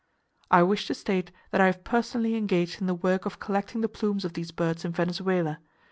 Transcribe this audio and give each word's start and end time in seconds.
"I 0.49 0.63
wish 0.63 0.87
to 0.87 0.95
state 0.95 1.31
that 1.51 1.61
I 1.61 1.67
have 1.67 1.83
personally 1.83 2.33
engaged 2.35 2.81
in 2.81 2.87
the 2.87 2.95
work 2.95 3.27
of 3.27 3.37
collecting 3.37 3.81
the 3.81 3.87
plumes 3.87 4.25
of 4.25 4.33
these 4.33 4.49
birds 4.49 4.83
in 4.83 4.93
Venezuela. 4.93 5.59